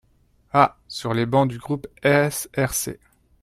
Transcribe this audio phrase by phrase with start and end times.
[0.51, 2.97] Ah sur les bancs du groupe SRC.